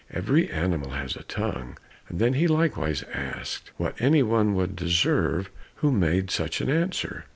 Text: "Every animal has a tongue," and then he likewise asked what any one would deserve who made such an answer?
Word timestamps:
"Every 0.11 0.49
animal 0.49 0.93
has 0.93 1.15
a 1.15 1.21
tongue," 1.21 1.77
and 2.09 2.17
then 2.17 2.33
he 2.33 2.47
likewise 2.47 3.03
asked 3.13 3.69
what 3.77 4.01
any 4.01 4.23
one 4.23 4.55
would 4.55 4.75
deserve 4.75 5.51
who 5.75 5.91
made 5.91 6.31
such 6.31 6.59
an 6.59 6.71
answer? 6.71 7.25